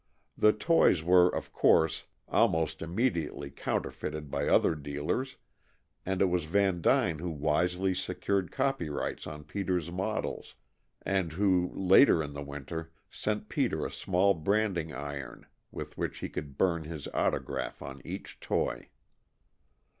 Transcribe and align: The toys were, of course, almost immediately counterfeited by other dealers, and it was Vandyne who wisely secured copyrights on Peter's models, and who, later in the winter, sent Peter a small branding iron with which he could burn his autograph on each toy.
The 0.35 0.51
toys 0.51 1.03
were, 1.03 1.29
of 1.29 1.53
course, 1.53 2.07
almost 2.27 2.81
immediately 2.81 3.51
counterfeited 3.51 4.31
by 4.31 4.47
other 4.47 4.73
dealers, 4.73 5.37
and 6.07 6.23
it 6.23 6.25
was 6.25 6.45
Vandyne 6.45 7.19
who 7.19 7.29
wisely 7.29 7.93
secured 7.93 8.51
copyrights 8.51 9.27
on 9.27 9.43
Peter's 9.43 9.91
models, 9.91 10.55
and 11.03 11.33
who, 11.33 11.69
later 11.75 12.23
in 12.23 12.33
the 12.33 12.41
winter, 12.41 12.91
sent 13.11 13.47
Peter 13.47 13.85
a 13.85 13.91
small 13.91 14.33
branding 14.33 14.91
iron 14.91 15.45
with 15.69 15.99
which 15.99 16.17
he 16.17 16.29
could 16.29 16.57
burn 16.57 16.85
his 16.85 17.07
autograph 17.09 17.83
on 17.83 18.01
each 18.03 18.39
toy. 18.39 18.89